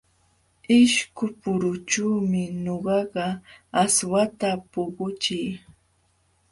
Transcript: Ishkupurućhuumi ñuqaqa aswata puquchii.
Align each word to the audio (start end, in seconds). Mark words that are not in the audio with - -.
Ishkupurućhuumi 0.79 2.43
ñuqaqa 2.63 3.25
aswata 3.83 4.49
puquchii. 4.71 5.49